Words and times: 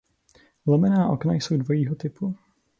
Lomená 0.67 1.09
okna 1.09 1.33
jsou 1.33 1.57
dvojího 1.57 1.95
typu. 1.95 2.35